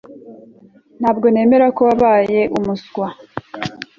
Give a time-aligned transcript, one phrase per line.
[0.99, 3.07] Ntabwo nemera ko wabaye umuswa